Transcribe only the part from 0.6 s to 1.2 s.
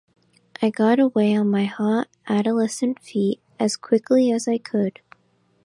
I got